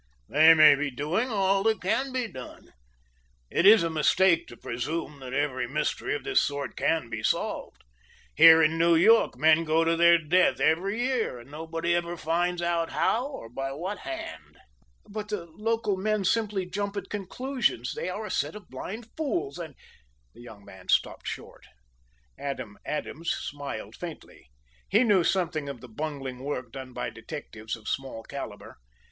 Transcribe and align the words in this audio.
"They 0.29 0.55
may 0.55 0.73
be 0.73 0.89
doing 0.89 1.29
all 1.29 1.61
that 1.61 1.79
can 1.79 2.11
be 2.11 2.25
done. 2.27 2.71
It 3.51 3.67
is 3.67 3.83
a 3.83 3.89
mistake 3.91 4.47
to 4.47 4.57
presume 4.57 5.19
that 5.19 5.35
every 5.35 5.67
mystery 5.67 6.15
of 6.15 6.23
this 6.23 6.41
sort 6.41 6.75
can 6.75 7.07
be 7.07 7.21
solved. 7.21 7.83
Here 8.35 8.63
in 8.63 8.79
New 8.79 8.95
York 8.95 9.37
men 9.37 9.63
go 9.63 9.83
to 9.83 9.95
their 9.95 10.17
death 10.17 10.59
every 10.59 11.03
year 11.03 11.37
and 11.37 11.51
nobody 11.51 11.93
ever 11.93 12.17
finds 12.17 12.63
out 12.63 12.89
how, 12.93 13.27
or 13.27 13.47
by 13.47 13.73
what 13.73 13.99
hand." 13.99 14.57
"But 15.07 15.27
the 15.29 15.45
local 15.45 15.95
men 15.97 16.25
simply 16.25 16.65
jump 16.65 16.97
at 16.97 17.09
conclusions. 17.11 17.93
They 17.93 18.09
are 18.09 18.25
a 18.25 18.31
set 18.31 18.55
of 18.55 18.69
blind 18.69 19.07
fools, 19.15 19.59
and" 19.59 19.75
The 20.33 20.41
young 20.41 20.65
man 20.65 20.89
stopped 20.89 21.27
short. 21.27 21.67
Adam 22.39 22.75
Adams 22.87 23.29
smiled 23.29 23.95
faintly. 23.95 24.47
He 24.89 25.03
knew 25.03 25.23
something 25.23 25.69
of 25.69 25.79
the 25.79 25.87
bungling 25.87 26.39
work 26.39 26.71
done 26.71 26.91
by 26.91 27.11
detectives 27.11 27.75
of 27.75 27.87
small 27.87 28.23
caliber. 28.23 28.77